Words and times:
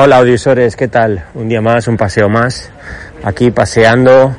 Hola 0.00 0.18
audiosores, 0.18 0.76
¿qué 0.76 0.86
tal? 0.86 1.24
Un 1.34 1.48
día 1.48 1.60
más, 1.60 1.88
un 1.88 1.96
paseo 1.96 2.28
más. 2.28 2.70
Aquí 3.24 3.50
paseando 3.50 4.32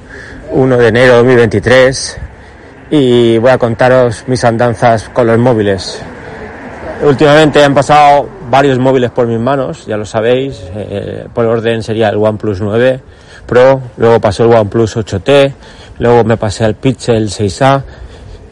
1 0.51 0.77
de 0.77 0.87
enero 0.87 1.11
de 1.11 1.17
2023 1.17 2.17
y 2.91 3.37
voy 3.39 3.51
a 3.51 3.57
contaros 3.57 4.23
mis 4.27 4.41
andanzas 4.45 5.09
con 5.09 5.27
los 5.27 5.37
móviles. 5.37 6.01
Últimamente 7.03 7.61
han 7.61 7.73
pasado 7.73 8.29
varios 8.49 8.79
móviles 8.79 9.11
por 9.11 9.27
mis 9.27 9.37
manos, 9.37 9.85
ya 9.85 9.97
lo 9.97 10.05
sabéis. 10.05 10.63
Eh, 10.73 11.27
por 11.33 11.45
orden 11.45 11.83
sería 11.83 12.07
el 12.07 12.15
OnePlus 12.15 12.61
9 12.61 13.01
Pro, 13.45 13.81
luego 13.97 14.21
pasó 14.21 14.45
el 14.45 14.53
OnePlus 14.53 14.95
8T, 14.95 15.53
luego 15.97 16.23
me 16.23 16.37
pasé 16.37 16.63
al 16.63 16.75
Pixel 16.75 17.27
6A 17.27 17.83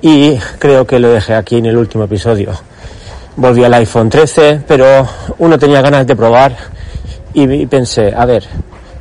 y 0.01 0.37
creo 0.60 0.85
que 0.85 0.99
lo 0.99 1.11
dejé 1.11 1.35
aquí 1.35 1.60
en 1.60 1.68
el 1.68 1.77
último 1.77 2.04
episodio. 2.04 2.51
Volví 3.37 3.63
al 3.63 3.75
iPhone 3.75 4.10
13, 4.10 4.63
pero 4.68 5.07
uno 5.37 5.57
tenía 5.57 5.82
ganas 5.82 6.05
de 6.05 6.13
probar 6.13 6.75
y 7.33 7.65
pensé, 7.65 8.13
a 8.15 8.25
ver, 8.25 8.43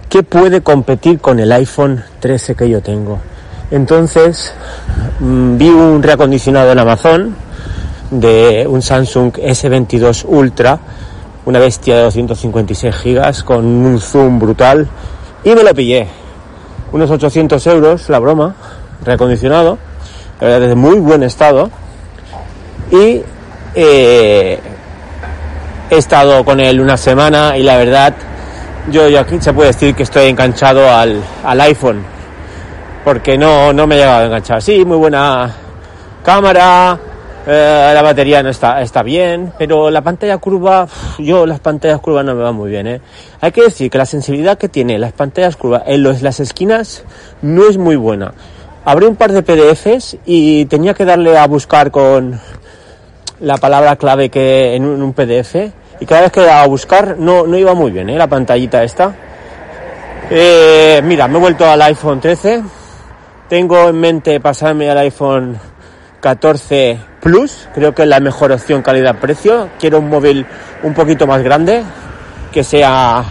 ¿qué 0.09 0.23
puede 0.23 0.61
competir 0.61 1.21
con 1.21 1.39
el 1.39 1.53
iPhone 1.53 2.03
13 2.21 2.55
que 2.55 2.69
yo 2.69 2.81
tengo? 2.81 3.19
Entonces 3.71 4.53
mm, 5.21 5.57
vi 5.57 5.69
un 5.69 6.03
reacondicionado 6.03 6.73
en 6.73 6.79
Amazon 6.79 7.37
de 8.11 8.67
un 8.69 8.83
Samsung 8.83 9.33
S22 9.33 10.25
Ultra, 10.29 10.79
una 11.45 11.59
bestia 11.59 11.97
de 11.97 12.03
256 12.03 12.95
gigas 12.95 13.43
con 13.43 13.65
un 13.65 14.01
zoom 14.01 14.39
brutal 14.39 14.87
y 15.45 15.51
me 15.51 15.63
lo 15.63 15.75
pillé. 15.75 16.07
Unos 16.93 17.11
800 17.11 17.67
euros, 17.67 18.09
la 18.09 18.19
broma, 18.19 18.55
reacondicionado, 19.05 19.79
de 20.41 20.75
muy 20.75 20.99
buen 21.01 21.23
estado 21.23 21.71
y 22.91 23.23
eh, 23.75 24.61
He 25.89 25.99
estado 25.99 26.45
con 26.45 26.59
él 26.59 26.81
una 26.81 26.97
semana 26.97 27.57
y 27.57 27.63
la 27.63 27.77
verdad, 27.77 28.13
yo, 28.91 29.07
aquí 29.19 29.41
se 29.41 29.53
puede 29.53 29.69
decir 29.69 29.95
que 29.95 30.03
estoy 30.03 30.29
enganchado 30.29 30.91
al, 30.91 31.23
al 31.45 31.61
iPhone. 31.61 32.05
Porque 33.05 33.39
no, 33.39 33.73
no 33.73 33.87
me 33.87 33.95
he 33.95 33.99
llegado 33.99 34.23
a 34.23 34.25
enganchar. 34.27 34.61
Sí, 34.61 34.85
muy 34.85 34.97
buena 34.97 35.55
cámara, 36.25 36.99
eh, 37.47 37.93
la 37.95 38.03
batería 38.03 38.43
no 38.43 38.49
está, 38.49 38.83
está 38.83 39.05
bien, 39.05 39.53
pero 39.57 39.89
la 39.89 40.03
pantalla 40.03 40.39
curva, 40.39 40.89
yo 41.19 41.47
las 41.47 41.61
pantallas 41.61 42.01
curvas 42.01 42.25
no 42.25 42.35
me 42.35 42.43
van 42.43 42.57
muy 42.57 42.71
bien. 42.71 42.89
¿eh? 42.89 43.01
Hay 43.41 43.53
que 43.53 43.63
decir 43.63 43.89
que 43.89 43.99
la 43.99 44.07
sensibilidad 44.07 44.59
que 44.59 44.69
tiene 44.69 44.99
las 44.99 45.13
pantallas 45.13 45.55
curvas 45.55 45.85
en 45.87 46.03
los, 46.03 46.21
las 46.21 46.41
esquinas 46.41 47.05
no 47.43 47.69
es 47.69 47.79
muy 47.79 47.95
buena. 47.95 48.35
Abrí 48.85 49.07
un 49.07 49.15
par 49.15 49.31
de 49.31 49.43
PDFs 49.43 50.17
y 50.27 50.65
tenía 50.65 50.95
que 50.95 51.05
darle 51.05 51.39
a 51.39 51.47
buscar 51.47 51.93
con, 51.93 52.41
la 53.41 53.57
palabra 53.59 53.97
clave 53.97 54.31
que 54.31 54.75
en 54.75 54.85
un, 54.85 55.13
PDF 55.13 55.57
y 56.01 56.07
cada 56.07 56.23
vez 56.23 56.33
que 56.33 56.43
iba 56.43 56.63
a 56.63 56.67
buscar 56.67 57.17
no, 57.19 57.47
no 57.47 57.57
iba 57.57 57.75
muy 57.75 57.91
bien, 57.91 58.11
¿eh? 58.11 58.17
la 58.17 58.27
pantallita 58.27 58.83
esta. 58.83 59.15
Eh, 60.29 61.01
mira, 61.05 61.29
me 61.29 61.39
he 61.39 61.41
vuelto 61.41 61.69
al 61.69 61.81
iPhone 61.83 62.21
13. 62.21 62.63
Tengo 63.49 63.89
en 63.89 64.01
mente 64.01 64.41
pasarme 64.41 64.91
al 64.91 64.99
iPhone 64.99 65.59
14 66.21 66.99
Plus. 67.21 67.69
Creo 67.75 67.95
que 67.95 68.03
es 68.03 68.09
la 68.09 68.21
mejor 68.21 68.51
opción 68.53 68.83
calidad-precio. 68.83 69.69
Quiero 69.79 70.01
un 70.01 70.09
móvil 70.09 70.45
un 70.83 70.95
poquito 70.95 71.27
más 71.27 71.43
grande, 71.43 71.83
que 72.53 72.65
sea 72.65 73.25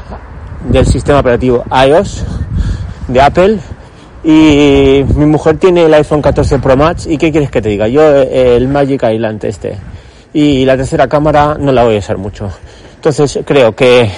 del 0.70 0.86
sistema 0.86 1.20
operativo 1.20 1.66
iOS 1.86 2.24
de 3.10 3.22
Apple. 3.22 3.60
Y 4.24 5.06
mi 5.16 5.26
mujer 5.26 5.58
tiene 5.58 5.86
el 5.86 5.94
iPhone 5.94 6.22
14 6.22 6.60
Pro 6.60 6.78
Max. 6.78 7.06
¿Y 7.06 7.18
qué 7.18 7.32
quieres 7.32 7.52
que 7.52 7.62
te 7.62 7.70
diga? 7.70 7.88
Yo 7.88 8.02
eh, 8.02 8.56
el 8.56 8.70
Magic 8.70 9.04
Island 9.04 9.44
este 9.44 9.78
y 10.36 10.66
la 10.66 10.76
tercera 10.76 11.08
cámara 11.08 11.56
no 11.58 11.72
la 11.72 11.86
voy 11.86 11.96
a 11.96 12.00
usar 12.00 12.18
mucho. 12.18 12.52
Entonces 12.96 13.40
creo 13.46 13.74
que 13.74 14.12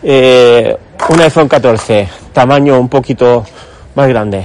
eh, 0.00 0.76
un 1.08 1.20
iPhone 1.20 1.48
14, 1.48 2.08
tamaño 2.32 2.78
un 2.78 2.88
poquito 2.88 3.44
más 3.96 4.08
grande, 4.08 4.44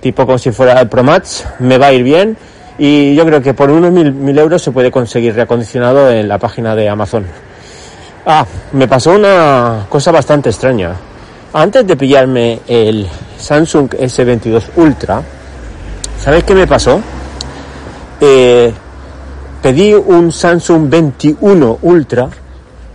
tipo 0.00 0.24
como 0.24 0.38
si 0.38 0.50
fuera 0.50 0.80
el 0.80 0.88
Pro 0.88 1.04
Max, 1.04 1.44
me 1.58 1.76
va 1.76 1.88
a 1.88 1.92
ir 1.92 2.02
bien 2.02 2.38
y 2.78 3.14
yo 3.14 3.26
creo 3.26 3.42
que 3.42 3.52
por 3.52 3.68
unos 3.68 3.92
mil, 3.92 4.38
euros 4.38 4.62
se 4.62 4.70
puede 4.70 4.90
conseguir 4.90 5.34
reacondicionado 5.34 6.10
en 6.10 6.26
la 6.26 6.38
página 6.38 6.74
de 6.74 6.88
Amazon. 6.88 7.26
Ah, 8.24 8.46
me 8.72 8.88
pasó 8.88 9.10
una 9.10 9.84
cosa 9.90 10.10
bastante 10.10 10.48
extraña. 10.48 10.92
Antes 11.52 11.86
de 11.86 11.96
pillarme 11.96 12.60
el 12.66 13.06
Samsung 13.38 13.90
S22 13.90 14.62
Ultra, 14.76 15.20
¿sabes 16.18 16.44
qué 16.44 16.54
me 16.54 16.66
pasó? 16.66 17.02
Pedí 19.70 19.94
un 19.94 20.32
Samsung 20.32 20.90
21 20.90 21.78
Ultra 21.82 22.28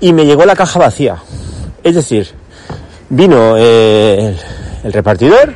y 0.01 0.11
me 0.11 0.25
llegó 0.25 0.43
la 0.43 0.57
caja 0.57 0.77
vacía. 0.77 1.15
Es 1.81 1.95
decir, 1.95 2.27
vino 3.09 3.55
eh, 3.57 4.35
el, 4.83 4.91
repartidor, 4.91 5.53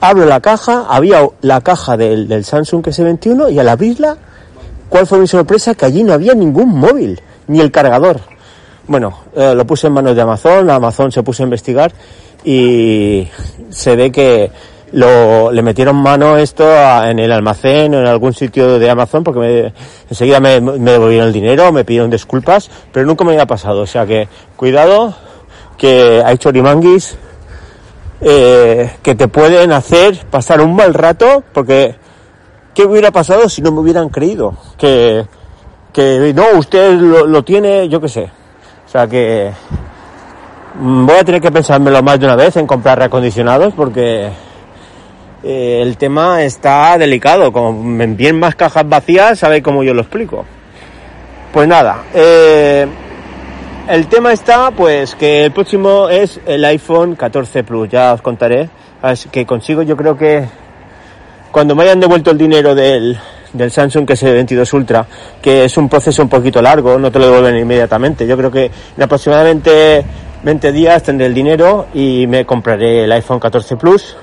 abro 0.00 0.24
la 0.24 0.38
caja, 0.38 0.86
había 0.88 1.28
la 1.40 1.60
caja 1.62 1.96
del, 1.96 2.44
Samsung 2.44 2.84
S21 2.84 3.52
y 3.52 3.58
al 3.58 3.68
abrirla, 3.68 4.18
¿cuál 4.88 5.08
fue 5.08 5.18
mi 5.18 5.26
sorpresa? 5.26 5.74
Que 5.74 5.86
allí 5.86 6.04
no 6.04 6.12
había 6.12 6.32
ningún 6.32 6.78
móvil, 6.78 7.20
ni 7.48 7.58
el 7.58 7.72
cargador. 7.72 8.20
Bueno, 8.86 9.22
eh, 9.34 9.52
lo 9.52 9.66
puse 9.66 9.88
en 9.88 9.94
manos 9.94 10.14
de 10.14 10.22
Amazon, 10.22 10.70
Amazon 10.70 11.10
se 11.10 11.24
puso 11.24 11.42
a 11.42 11.46
investigar 11.46 11.90
y 12.44 13.26
se 13.68 13.96
ve 13.96 14.12
que 14.12 14.52
lo, 14.92 15.50
le 15.50 15.62
metieron 15.62 15.96
mano 15.96 16.36
esto 16.36 16.64
en 17.04 17.18
el 17.18 17.32
almacén 17.32 17.94
o 17.94 17.98
en 17.98 18.06
algún 18.06 18.32
sitio 18.32 18.78
de 18.78 18.88
Amazon 18.88 19.24
porque 19.24 19.40
me, 19.40 19.72
enseguida 20.08 20.40
me, 20.40 20.60
me, 20.60 20.92
devolvieron 20.92 21.28
el 21.28 21.32
dinero, 21.32 21.72
me 21.72 21.84
pidieron 21.84 22.10
disculpas, 22.10 22.70
pero 22.92 23.06
nunca 23.06 23.24
me 23.24 23.32
había 23.32 23.46
pasado. 23.46 23.82
O 23.82 23.86
sea 23.86 24.06
que 24.06 24.28
cuidado 24.56 25.14
que 25.76 26.22
hay 26.24 26.38
chorimanguis 26.38 27.16
eh, 28.20 28.92
que 29.02 29.14
te 29.14 29.28
pueden 29.28 29.72
hacer 29.72 30.24
pasar 30.30 30.60
un 30.60 30.74
mal 30.74 30.94
rato 30.94 31.44
porque 31.52 31.96
¿qué 32.74 32.84
hubiera 32.84 33.10
pasado 33.10 33.48
si 33.48 33.60
no 33.62 33.72
me 33.72 33.80
hubieran 33.80 34.08
creído? 34.08 34.54
Que, 34.78 35.26
que 35.92 36.32
no, 36.34 36.58
usted 36.58 36.92
lo, 36.92 37.26
lo 37.26 37.44
tiene, 37.44 37.88
yo 37.88 38.00
qué 38.00 38.08
sé. 38.08 38.30
O 38.86 38.88
sea 38.88 39.06
que 39.06 39.50
mm, 40.78 41.06
voy 41.06 41.16
a 41.16 41.24
tener 41.24 41.40
que 41.40 41.50
pensármelo 41.50 42.02
más 42.02 42.20
de 42.20 42.26
una 42.26 42.36
vez 42.36 42.56
en 42.56 42.66
comprar 42.66 42.98
reacondicionados 42.98 43.74
porque 43.74 44.30
eh, 45.42 45.80
el 45.82 45.96
tema 45.96 46.42
está 46.42 46.96
delicado. 46.98 47.52
Como 47.52 47.72
me 47.82 48.04
envíen 48.04 48.38
más 48.38 48.54
cajas 48.54 48.88
vacías, 48.88 49.38
sabéis 49.38 49.62
cómo 49.62 49.82
yo 49.82 49.94
lo 49.94 50.02
explico. 50.02 50.44
Pues 51.52 51.68
nada, 51.68 52.04
eh, 52.12 52.86
el 53.88 54.08
tema 54.08 54.32
está 54.32 54.72
pues 54.72 55.14
que 55.14 55.44
el 55.44 55.52
próximo 55.52 56.08
es 56.08 56.40
el 56.44 56.64
iPhone 56.64 57.14
14 57.14 57.64
Plus, 57.64 57.88
ya 57.88 58.12
os 58.12 58.20
contaré. 58.20 58.68
que 59.30 59.46
consigo, 59.46 59.82
yo 59.82 59.96
creo 59.96 60.16
que 60.16 60.44
cuando 61.50 61.74
me 61.74 61.84
hayan 61.84 62.00
devuelto 62.00 62.30
el 62.30 62.36
dinero 62.36 62.74
del, 62.74 63.18
del 63.52 63.70
Samsung 63.70 64.06
que 64.06 64.14
es 64.14 64.22
el 64.24 64.34
22 64.34 64.72
Ultra, 64.74 65.06
que 65.40 65.64
es 65.64 65.76
un 65.78 65.88
proceso 65.88 66.22
un 66.22 66.28
poquito 66.28 66.60
largo, 66.60 66.98
no 66.98 67.10
te 67.10 67.18
lo 67.18 67.26
devuelven 67.26 67.56
inmediatamente. 67.56 68.26
Yo 68.26 68.36
creo 68.36 68.50
que 68.50 68.70
en 68.96 69.02
aproximadamente 69.02 70.04
20 70.42 70.72
días 70.72 71.02
tendré 71.02 71.26
el 71.26 71.34
dinero 71.34 71.86
y 71.94 72.26
me 72.26 72.44
compraré 72.44 73.04
el 73.04 73.12
iPhone 73.12 73.40
14 73.40 73.76
Plus 73.76 74.16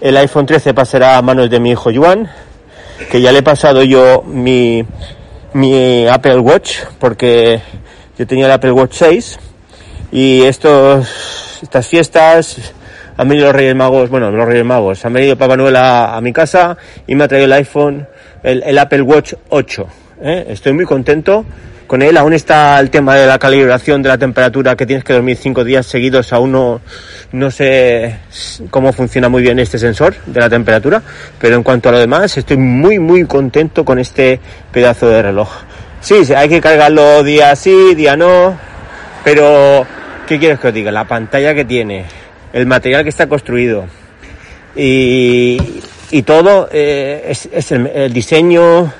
el 0.00 0.16
iPhone 0.16 0.46
13 0.46 0.74
pasará 0.74 1.16
a 1.16 1.22
manos 1.22 1.50
de 1.50 1.60
mi 1.60 1.70
hijo 1.70 1.90
Juan, 1.94 2.28
que 3.10 3.20
ya 3.20 3.32
le 3.32 3.38
he 3.38 3.42
pasado 3.42 3.82
yo 3.82 4.22
mi, 4.22 4.84
mi 5.52 6.06
Apple 6.06 6.38
Watch, 6.38 6.78
porque 6.98 7.60
yo 8.18 8.26
tenía 8.26 8.46
el 8.46 8.52
Apple 8.52 8.72
Watch 8.72 8.94
6 8.94 9.38
y 10.12 10.42
estos, 10.42 11.60
estas 11.62 11.86
fiestas 11.86 12.72
han 13.16 13.28
venido 13.28 13.46
los 13.46 13.56
Reyes 13.56 13.74
Magos, 13.74 14.10
bueno, 14.10 14.30
los 14.30 14.46
Reyes 14.46 14.64
Magos, 14.64 15.04
han 15.04 15.12
venido 15.12 15.36
Papá 15.36 15.56
Noel 15.56 15.76
a, 15.76 16.18
mi 16.22 16.32
casa 16.32 16.76
y 17.06 17.14
me 17.14 17.24
ha 17.24 17.28
traído 17.28 17.46
el 17.46 17.52
iPhone, 17.54 18.06
el, 18.42 18.78
Apple 18.78 19.02
Watch 19.02 19.34
8. 19.48 19.86
¿eh? 20.22 20.46
Estoy 20.48 20.74
muy 20.74 20.84
contento 20.84 21.44
con 21.86 22.02
él. 22.02 22.16
Aún 22.16 22.32
está 22.32 22.78
el 22.80 22.90
tema 22.90 23.14
de 23.14 23.26
la 23.26 23.38
calibración 23.38 24.02
de 24.02 24.08
la 24.08 24.18
temperatura, 24.18 24.76
que 24.76 24.86
tienes 24.86 25.04
que 25.04 25.12
dormir 25.12 25.36
cinco 25.36 25.64
días 25.64 25.86
seguidos. 25.86 26.32
Aún 26.32 26.52
no, 26.52 26.80
no 27.32 27.50
sé 27.50 28.18
cómo 28.70 28.92
funciona 28.92 29.28
muy 29.28 29.42
bien 29.42 29.58
este 29.58 29.78
sensor 29.78 30.14
de 30.26 30.40
la 30.40 30.48
temperatura, 30.48 31.02
pero 31.40 31.56
en 31.56 31.62
cuanto 31.62 31.88
a 31.88 31.92
lo 31.92 31.98
demás, 31.98 32.36
estoy 32.36 32.56
muy, 32.56 32.98
muy 32.98 33.24
contento 33.24 33.84
con 33.84 33.98
este 33.98 34.40
pedazo 34.72 35.08
de 35.08 35.22
reloj. 35.22 35.48
Sí, 36.00 36.14
hay 36.34 36.48
que 36.48 36.60
cargarlo 36.60 37.22
día 37.22 37.56
sí, 37.56 37.94
día 37.94 38.16
no, 38.16 38.56
pero 39.24 39.86
¿qué 40.26 40.38
quieres 40.38 40.60
que 40.60 40.68
os 40.68 40.74
diga? 40.74 40.92
La 40.92 41.04
pantalla 41.04 41.54
que 41.54 41.64
tiene, 41.64 42.04
el 42.52 42.66
material 42.66 43.02
que 43.02 43.08
está 43.08 43.26
construido 43.26 43.86
y, 44.76 45.80
y 46.10 46.22
todo 46.22 46.68
eh, 46.70 47.24
es, 47.28 47.48
es 47.50 47.72
el 47.72 48.12
diseño, 48.12 48.92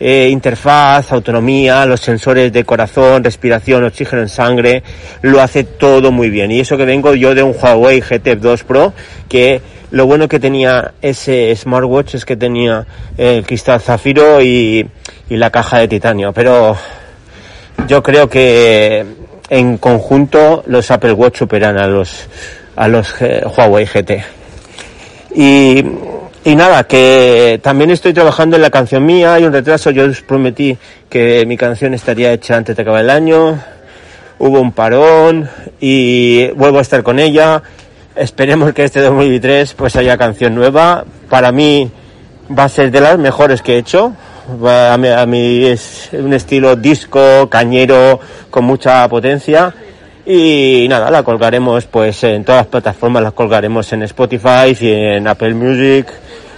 eh, 0.00 0.28
interfaz, 0.30 1.12
autonomía, 1.12 1.86
los 1.86 2.00
sensores 2.00 2.52
de 2.52 2.64
corazón, 2.64 3.24
respiración, 3.24 3.84
oxígeno 3.84 4.22
en 4.22 4.28
sangre, 4.28 4.82
lo 5.22 5.40
hace 5.40 5.64
todo 5.64 6.12
muy 6.12 6.30
bien. 6.30 6.50
Y 6.50 6.60
eso 6.60 6.76
que 6.76 6.84
vengo 6.84 7.14
yo 7.14 7.34
de 7.34 7.42
un 7.42 7.54
Huawei 7.60 8.00
GT 8.00 8.36
2 8.36 8.64
Pro, 8.64 8.92
que 9.28 9.60
lo 9.90 10.06
bueno 10.06 10.28
que 10.28 10.40
tenía 10.40 10.94
ese 11.00 11.54
smartwatch 11.54 12.16
es 12.16 12.24
que 12.24 12.36
tenía 12.36 12.86
el 13.16 13.46
cristal 13.46 13.80
zafiro 13.80 14.42
y, 14.42 14.88
y 15.28 15.36
la 15.36 15.50
caja 15.50 15.78
de 15.78 15.88
titanio. 15.88 16.32
Pero 16.32 16.76
yo 17.86 18.02
creo 18.02 18.28
que 18.28 19.04
en 19.48 19.78
conjunto 19.78 20.64
los 20.66 20.90
Apple 20.90 21.12
Watch 21.12 21.38
superan 21.38 21.78
a 21.78 21.86
los, 21.86 22.28
a 22.76 22.88
los 22.88 23.14
eh, 23.20 23.42
Huawei 23.44 23.86
GT. 23.86 24.24
Y, 25.34 25.84
y 26.44 26.56
nada, 26.56 26.84
que 26.84 27.58
también 27.62 27.90
estoy 27.90 28.12
trabajando 28.12 28.56
en 28.56 28.62
la 28.62 28.70
canción 28.70 29.04
mía, 29.04 29.34
hay 29.34 29.44
un 29.44 29.52
retraso, 29.52 29.90
yo 29.90 30.04
os 30.04 30.20
prometí 30.20 30.76
que 31.08 31.44
mi 31.46 31.56
canción 31.56 31.94
estaría 31.94 32.32
hecha 32.32 32.56
antes 32.56 32.76
de 32.76 32.82
acabar 32.82 33.00
el 33.00 33.10
año, 33.10 33.58
hubo 34.38 34.60
un 34.60 34.72
parón 34.72 35.48
y 35.80 36.48
vuelvo 36.50 36.78
a 36.78 36.82
estar 36.82 37.02
con 37.02 37.18
ella. 37.18 37.62
Esperemos 38.14 38.72
que 38.72 38.84
este 38.84 39.00
2023 39.00 39.74
pues 39.74 39.96
haya 39.96 40.16
canción 40.16 40.54
nueva. 40.54 41.04
Para 41.28 41.50
mí 41.50 41.90
va 42.56 42.64
a 42.64 42.68
ser 42.68 42.90
de 42.90 43.00
las 43.00 43.18
mejores 43.18 43.62
que 43.62 43.74
he 43.74 43.78
hecho. 43.78 44.12
A 44.66 44.96
mí, 44.98 45.08
a 45.08 45.24
mí 45.24 45.64
es 45.64 46.10
un 46.12 46.34
estilo 46.34 46.76
disco, 46.76 47.48
cañero, 47.48 48.20
con 48.50 48.64
mucha 48.64 49.08
potencia. 49.08 49.74
Y 50.26 50.86
nada, 50.88 51.10
la 51.10 51.22
colgaremos 51.22 51.86
pues 51.86 52.22
en 52.24 52.44
todas 52.44 52.60
las 52.60 52.66
plataformas, 52.68 53.22
la 53.22 53.30
colgaremos 53.30 53.92
en 53.92 54.02
Spotify 54.04 54.76
y 54.78 54.90
en 54.90 55.26
Apple 55.26 55.54
Music 55.54 56.06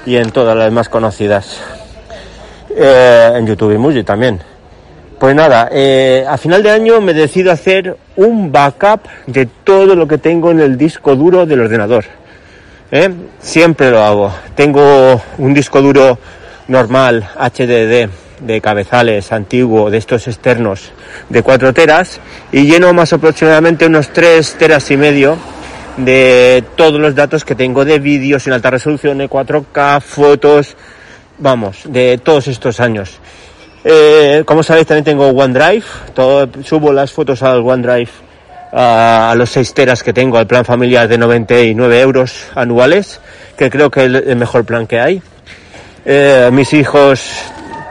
y 0.06 0.16
en 0.16 0.30
todas 0.30 0.56
las 0.56 0.72
más 0.72 0.88
conocidas. 0.88 1.60
Eh, 2.70 3.32
en 3.34 3.46
YouTube 3.46 3.74
y 3.74 3.78
Music 3.78 4.06
también. 4.06 4.40
Pues 5.18 5.34
nada, 5.34 5.68
eh, 5.72 6.24
a 6.28 6.36
final 6.36 6.62
de 6.62 6.70
año 6.70 7.00
me 7.00 7.14
decido 7.14 7.50
hacer 7.50 7.96
un 8.16 8.52
backup 8.52 9.00
de 9.26 9.46
todo 9.46 9.94
lo 9.94 10.06
que 10.06 10.18
tengo 10.18 10.50
en 10.50 10.60
el 10.60 10.76
disco 10.76 11.16
duro 11.16 11.46
del 11.46 11.60
ordenador. 11.60 12.04
¿eh? 12.90 13.10
Siempre 13.40 13.90
lo 13.90 14.02
hago. 14.02 14.32
Tengo 14.54 15.20
un 15.38 15.54
disco 15.54 15.80
duro 15.80 16.18
normal, 16.68 17.28
HDD, 17.38 18.10
de 18.40 18.60
cabezales, 18.60 19.32
antiguo, 19.32 19.90
de 19.90 19.96
estos 19.96 20.28
externos, 20.28 20.92
de 21.30 21.42
4 21.42 21.72
teras, 21.72 22.20
y 22.52 22.64
lleno 22.66 22.92
más 22.92 23.14
aproximadamente 23.14 23.86
unos 23.86 24.12
3 24.12 24.56
teras 24.58 24.90
y 24.90 24.98
medio 24.98 25.38
de 25.96 26.64
todos 26.76 27.00
los 27.00 27.14
datos 27.14 27.44
que 27.44 27.54
tengo 27.54 27.84
de 27.84 27.98
vídeos 27.98 28.46
en 28.46 28.52
alta 28.52 28.70
resolución, 28.70 29.18
de 29.18 29.28
4K, 29.28 30.00
fotos, 30.00 30.76
vamos, 31.38 31.82
de 31.84 32.18
todos 32.18 32.48
estos 32.48 32.80
años. 32.80 33.18
Eh, 33.84 34.42
como 34.44 34.62
sabéis, 34.62 34.86
también 34.86 35.04
tengo 35.04 35.28
OneDrive. 35.28 35.84
Todo, 36.14 36.48
subo 36.64 36.92
las 36.92 37.12
fotos 37.12 37.42
al 37.42 37.60
OneDrive 37.60 38.10
a, 38.72 39.30
a 39.30 39.34
los 39.34 39.50
6 39.50 39.74
teras 39.74 40.02
que 40.02 40.12
tengo, 40.12 40.38
al 40.38 40.46
plan 40.46 40.64
familiar 40.64 41.08
de 41.08 41.18
99 41.18 42.00
euros 42.00 42.46
anuales, 42.54 43.20
que 43.56 43.70
creo 43.70 43.90
que 43.90 44.00
es 44.00 44.06
el, 44.06 44.16
el 44.16 44.36
mejor 44.36 44.64
plan 44.64 44.86
que 44.86 45.00
hay. 45.00 45.22
Eh, 46.04 46.50
mis 46.52 46.72
hijos 46.72 47.20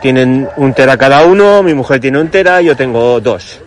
tienen 0.01 0.47
un 0.57 0.73
tera 0.73 0.97
cada 0.97 1.25
uno, 1.25 1.63
mi 1.63 1.73
mujer 1.73 1.99
tiene 1.99 2.19
un 2.19 2.29
tera, 2.29 2.61
yo 2.61 2.75
tengo 2.75 3.19
dos. 3.19 3.59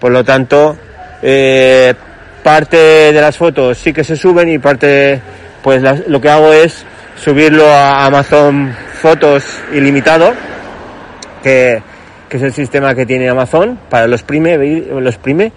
Por 0.00 0.10
lo 0.10 0.24
tanto, 0.24 0.76
eh, 1.22 1.94
parte 2.42 2.76
de 2.76 3.20
las 3.20 3.36
fotos 3.36 3.78
sí 3.78 3.92
que 3.92 4.04
se 4.04 4.16
suben 4.16 4.48
y 4.48 4.58
parte, 4.58 5.20
pues 5.62 5.82
las, 5.82 6.06
lo 6.08 6.20
que 6.20 6.28
hago 6.28 6.52
es 6.52 6.84
subirlo 7.22 7.66
a 7.66 8.06
Amazon 8.06 8.74
Fotos 9.00 9.44
ilimitado 9.72 10.32
que, 11.42 11.82
que, 12.28 12.36
es 12.36 12.42
el 12.42 12.52
sistema 12.52 12.94
que 12.94 13.06
tiene 13.06 13.28
Amazon 13.28 13.78
para 13.88 14.06
los 14.06 14.22
prime, 14.22 14.56
los 14.56 15.16
prime. 15.18 15.52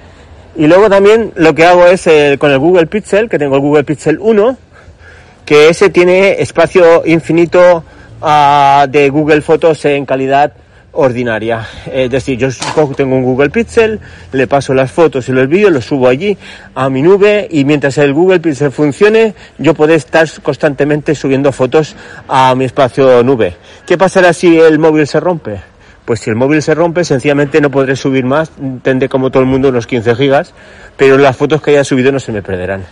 Y 0.55 0.67
luego 0.67 0.89
también 0.89 1.31
lo 1.35 1.53
que 1.53 1.65
hago 1.65 1.85
es 1.85 2.07
con 2.39 2.51
el 2.51 2.59
Google 2.59 2.87
Pixel, 2.87 3.29
que 3.29 3.37
tengo 3.37 3.55
el 3.55 3.61
Google 3.61 3.83
Pixel 3.83 4.17
1, 4.19 4.57
que 5.45 5.69
ese 5.69 5.89
tiene 5.89 6.41
espacio 6.41 7.05
infinito 7.05 7.83
uh, 8.21 8.87
de 8.87 9.09
Google 9.09 9.41
Fotos 9.41 9.85
en 9.85 10.05
calidad 10.05 10.53
ordinaria. 10.95 11.67
Es 11.91 12.09
decir, 12.09 12.37
yo 12.37 12.49
tengo 12.95 13.15
un 13.15 13.23
Google 13.23 13.49
Pixel, 13.49 13.99
le 14.31 14.47
paso 14.47 14.73
las 14.73 14.91
fotos 14.91 15.29
y 15.29 15.31
los 15.31 15.47
vídeos, 15.47 15.71
los 15.71 15.85
subo 15.85 16.07
allí 16.07 16.37
a 16.73 16.89
mi 16.89 17.01
nube 17.01 17.47
y 17.49 17.65
mientras 17.65 17.97
el 17.97 18.13
Google 18.13 18.39
Pixel 18.39 18.71
funcione, 18.71 19.33
yo 19.57 19.73
puedo 19.73 19.93
estar 19.93 20.27
constantemente 20.41 21.15
subiendo 21.15 21.51
fotos 21.51 21.95
a 22.27 22.55
mi 22.55 22.65
espacio 22.65 23.23
nube. 23.23 23.55
¿Qué 23.85 23.97
pasará 23.97 24.33
si 24.33 24.59
el 24.59 24.79
móvil 24.79 25.07
se 25.07 25.19
rompe? 25.19 25.59
pues 26.05 26.19
si 26.19 26.29
el 26.29 26.35
móvil 26.35 26.61
se 26.61 26.75
rompe, 26.75 27.03
sencillamente 27.03 27.59
no 27.59 27.71
podré 27.71 27.95
subir 27.95 28.25
más, 28.25 28.51
tendré 28.83 29.09
como 29.09 29.31
todo 29.31 29.41
el 29.41 29.49
mundo 29.49 29.69
unos 29.69 29.87
15 29.87 30.15
gigas, 30.15 30.53
pero 30.97 31.17
las 31.17 31.35
fotos 31.35 31.61
que 31.61 31.71
haya 31.71 31.83
subido 31.83 32.11
no 32.11 32.19
se 32.19 32.31
me 32.31 32.43
perderán. 32.43 32.85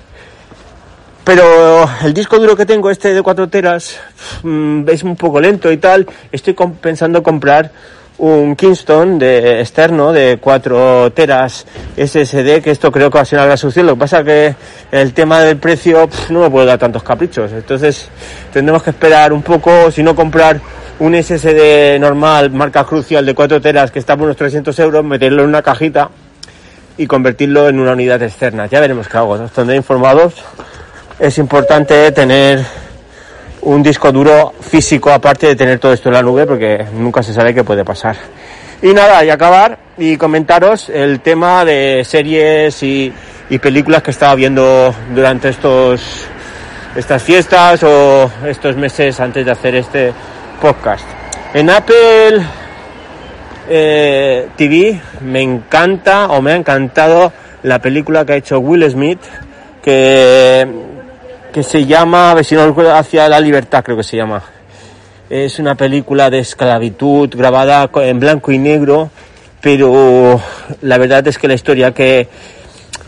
Pero 1.23 1.89
el 2.03 2.13
disco 2.13 2.37
duro 2.37 2.55
que 2.55 2.65
tengo, 2.65 2.89
este 2.89 3.13
de 3.13 3.21
4 3.21 3.47
teras, 3.47 3.97
mm, 4.43 4.89
es 4.89 5.03
un 5.03 5.15
poco 5.15 5.39
lento 5.39 5.71
y 5.71 5.77
tal. 5.77 6.05
Estoy 6.31 6.53
pensando 6.81 7.23
comprar 7.23 7.71
un 8.17 8.55
Kingston 8.55 9.17
de 9.19 9.61
externo 9.61 10.11
de 10.11 10.37
4 10.39 11.11
teras 11.13 11.65
SSD, 11.95 12.61
que 12.61 12.71
esto 12.71 12.91
creo 12.91 13.09
que 13.09 13.17
va 13.17 13.21
a 13.21 13.25
ser 13.25 13.39
una 13.39 13.45
gran 13.45 13.57
solución. 13.57 13.85
Lo 13.85 13.93
que 13.93 13.99
pasa 13.99 14.23
que 14.23 14.53
el 14.91 15.13
tema 15.13 15.41
del 15.41 15.57
precio 15.57 16.09
no 16.29 16.41
me 16.41 16.49
puedo 16.49 16.65
dar 16.65 16.77
tantos 16.77 17.03
caprichos. 17.03 17.53
Entonces 17.53 18.09
tendremos 18.51 18.83
que 18.83 18.89
esperar 18.89 19.31
un 19.31 19.41
poco, 19.43 19.91
si 19.91 20.03
no 20.03 20.15
comprar 20.15 20.59
un 20.99 21.15
SSD 21.15 21.99
normal, 21.99 22.51
marca 22.51 22.83
crucial 22.83 23.25
de 23.25 23.33
4 23.33 23.61
teras 23.61 23.91
que 23.91 23.99
está 23.99 24.17
por 24.17 24.25
unos 24.25 24.37
300 24.37 24.77
euros, 24.79 25.05
meterlo 25.05 25.43
en 25.43 25.49
una 25.49 25.61
cajita 25.61 26.09
y 26.97 27.07
convertirlo 27.07 27.69
en 27.69 27.79
una 27.79 27.93
unidad 27.93 28.21
externa. 28.21 28.67
Ya 28.67 28.81
veremos 28.81 29.07
qué 29.07 29.17
hago, 29.17 29.31
os 29.31 29.51
tendré 29.51 29.77
informados. 29.77 30.35
Es 31.19 31.37
importante 31.37 32.11
tener 32.11 32.65
un 33.61 33.83
disco 33.83 34.11
duro 34.11 34.53
físico 34.59 35.11
aparte 35.11 35.47
de 35.47 35.55
tener 35.55 35.79
todo 35.79 35.93
esto 35.93 36.09
en 36.09 36.15
la 36.15 36.21
nube 36.21 36.45
porque 36.45 36.85
nunca 36.93 37.21
se 37.21 37.33
sabe 37.33 37.53
qué 37.53 37.63
puede 37.63 37.85
pasar. 37.85 38.15
Y 38.81 38.93
nada, 38.93 39.23
y 39.23 39.29
acabar 39.29 39.77
y 39.97 40.17
comentaros 40.17 40.89
el 40.89 41.21
tema 41.21 41.63
de 41.63 42.03
series 42.03 42.81
y, 42.83 43.13
y 43.49 43.59
películas 43.59 44.01
que 44.01 44.11
estaba 44.11 44.35
viendo 44.35 44.93
durante 45.13 45.49
estos 45.49 46.27
estas 46.95 47.23
fiestas 47.23 47.81
o 47.83 48.29
estos 48.45 48.75
meses 48.75 49.19
antes 49.19 49.45
de 49.45 49.51
hacer 49.51 49.75
este 49.75 50.13
podcast. 50.61 51.05
En 51.53 51.69
Apple 51.69 52.45
eh, 53.69 54.47
TV 54.55 55.01
me 55.21 55.41
encanta 55.41 56.27
o 56.27 56.41
me 56.41 56.51
ha 56.51 56.55
encantado 56.55 57.31
la 57.63 57.79
película 57.79 58.25
que 58.25 58.33
ha 58.33 58.35
hecho 58.35 58.59
Will 58.59 58.89
Smith 58.89 59.21
que, 59.81 60.67
que 61.53 61.63
se 61.63 61.85
llama, 61.85 62.33
recuerdo, 62.35 62.95
Hacia 62.95 63.29
la 63.29 63.39
Libertad 63.39 63.83
creo 63.83 63.95
que 63.95 64.03
se 64.03 64.17
llama. 64.17 64.43
Es 65.29 65.59
una 65.59 65.75
película 65.75 66.29
de 66.29 66.39
esclavitud 66.39 67.29
grabada 67.29 67.89
en 67.95 68.19
blanco 68.19 68.51
y 68.51 68.57
negro, 68.57 69.11
pero 69.61 70.41
la 70.81 70.97
verdad 70.97 71.25
es 71.27 71.37
que 71.37 71.47
la 71.47 71.53
historia 71.53 71.93
que, 71.93 72.27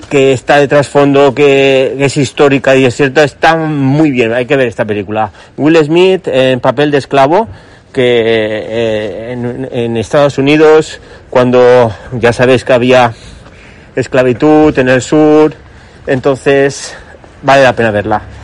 que 0.10 0.32
está 0.32 0.58
de 0.58 0.68
trasfondo, 0.68 1.34
que, 1.34 1.96
que, 1.98 2.06
es 2.06 2.18
histórica 2.18 2.76
y 2.76 2.86
es 2.86 2.96
cierta, 2.96 3.24
está 3.24 3.58
muy 3.58 4.12
bien. 4.12 4.32
Hay 4.32 4.46
que 4.46 4.56
ver 4.56 4.68
esta 4.68 4.86
película. 4.86 5.32
Will 5.58 5.84
Smith 5.84 6.28
en 6.28 6.60
papel 6.60 6.92
de 6.92 7.00
esclavo, 7.00 7.48
que 7.92 8.04
eh, 8.06 9.32
en, 9.32 9.68
en, 9.72 9.98
Estados 9.98 10.38
Unidos, 10.38 11.00
cuando 11.32 11.92
ya 12.14 12.32
sabéis 12.32 12.64
que 12.64 12.74
había 12.74 13.12
esclavitud 13.96 14.78
en 14.78 14.90
el 14.90 15.02
sur, 15.02 15.54
entonces 16.06 16.96
vale 17.42 17.64
la 17.64 17.74
pena 17.74 17.90
verla. 17.90 18.35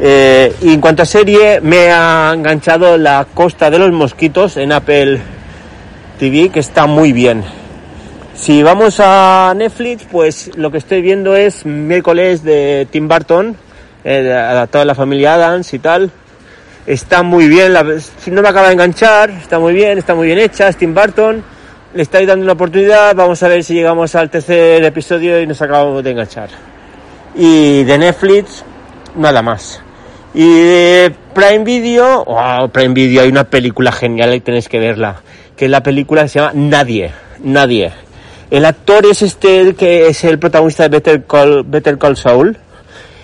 Eh, 0.00 0.54
y 0.62 0.74
en 0.74 0.80
cuanto 0.80 1.02
a 1.02 1.06
serie, 1.06 1.60
me 1.60 1.90
ha 1.90 2.32
enganchado 2.34 2.96
La 2.96 3.26
Costa 3.34 3.70
de 3.70 3.78
los 3.78 3.92
Mosquitos 3.92 4.56
en 4.56 4.72
Apple 4.72 5.20
TV, 6.18 6.50
que 6.50 6.60
está 6.60 6.86
muy 6.86 7.12
bien 7.12 7.44
si 8.38 8.62
vamos 8.62 9.00
a 9.00 9.52
Netflix, 9.56 10.06
pues 10.10 10.56
lo 10.56 10.70
que 10.70 10.78
estoy 10.78 11.02
viendo 11.02 11.34
es 11.34 11.66
miércoles 11.66 12.44
de 12.44 12.86
Tim 12.90 13.08
Burton, 13.08 13.56
eh, 14.04 14.32
adaptado 14.32 14.82
a 14.82 14.84
la 14.84 14.94
familia 14.94 15.34
Adams 15.34 15.74
y 15.74 15.80
tal. 15.80 16.10
Está 16.86 17.22
muy 17.24 17.48
bien, 17.48 17.72
la, 17.72 17.82
no 17.82 18.42
me 18.42 18.48
acaba 18.48 18.68
de 18.68 18.74
enganchar, 18.74 19.30
está 19.30 19.58
muy 19.58 19.74
bien, 19.74 19.98
está 19.98 20.14
muy 20.14 20.28
bien 20.28 20.38
hecha, 20.38 20.68
es 20.68 20.76
Tim 20.76 20.94
Burton. 20.94 21.42
Le 21.94 22.02
estáis 22.02 22.28
dando 22.28 22.44
una 22.44 22.52
oportunidad, 22.52 23.14
vamos 23.16 23.42
a 23.42 23.48
ver 23.48 23.64
si 23.64 23.74
llegamos 23.74 24.14
al 24.14 24.30
tercer 24.30 24.84
episodio 24.84 25.40
y 25.40 25.46
nos 25.46 25.60
acabamos 25.60 26.02
de 26.04 26.10
enganchar. 26.12 26.48
Y 27.34 27.82
de 27.82 27.98
Netflix, 27.98 28.64
nada 29.16 29.42
más. 29.42 29.82
Y 30.34 30.60
de 30.60 31.14
Prime 31.34 31.64
Video, 31.64 32.24
wow, 32.24 32.68
Prime 32.70 32.94
Video, 32.94 33.22
hay 33.22 33.28
una 33.28 33.44
película 33.44 33.92
genial 33.92 34.34
y 34.34 34.40
tenéis 34.40 34.68
que 34.68 34.78
verla. 34.78 35.22
Que 35.56 35.64
es 35.64 35.70
la 35.70 35.82
película 35.82 36.22
que 36.22 36.28
se 36.28 36.38
llama 36.38 36.52
Nadie, 36.54 37.12
Nadie 37.42 37.92
el 38.50 38.64
actor 38.64 39.04
es 39.04 39.22
este 39.22 39.74
que 39.74 40.08
es 40.08 40.24
el 40.24 40.38
protagonista 40.38 40.84
de 40.84 40.88
Better 40.88 41.24
Call, 41.24 41.64
Better 41.64 41.98
Call 41.98 42.16
Saul. 42.16 42.56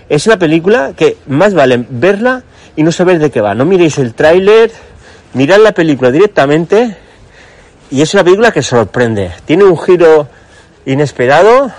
Es 0.08 0.26
una 0.26 0.38
película 0.38 0.92
que 0.94 1.16
más 1.26 1.54
vale 1.54 1.86
verla 1.88 2.42
y 2.76 2.82
no 2.82 2.92
saber 2.92 3.18
de 3.18 3.30
qué 3.30 3.40
va. 3.40 3.54
No 3.54 3.64
miréis 3.64 3.96
el 3.98 4.14
tráiler, 4.14 4.70
mirad 5.32 5.60
la 5.60 5.72
película 5.72 6.10
directamente 6.10 6.96
y 7.90 8.02
es 8.02 8.12
una 8.12 8.22
película 8.22 8.52
que 8.52 8.62
sorprende. 8.62 9.32
Tiene 9.46 9.64
un 9.64 9.78
giro 9.78 10.28
inesperado, 10.84 11.70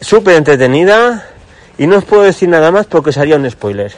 súper 0.00 0.34
entretenida 0.34 1.26
y 1.78 1.86
no 1.86 1.98
os 1.98 2.04
puedo 2.04 2.22
decir 2.22 2.48
nada 2.48 2.72
más 2.72 2.86
porque 2.86 3.12
sería 3.12 3.36
un 3.36 3.48
spoiler. 3.48 3.92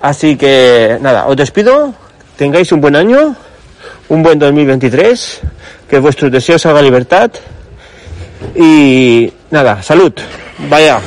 Así 0.00 0.36
que 0.36 0.98
nada, 1.00 1.26
os 1.26 1.36
despido, 1.36 1.94
tengáis 2.36 2.70
un 2.72 2.80
buen 2.80 2.96
año, 2.96 3.34
un 4.08 4.22
buen 4.22 4.38
2023, 4.38 5.40
que 5.88 5.98
vuestros 5.98 6.30
deseos 6.30 6.64
hagan 6.66 6.84
libertad 6.84 7.30
y 8.54 9.32
Nada, 9.50 9.82
salud. 9.82 10.12
Vaya. 10.68 11.00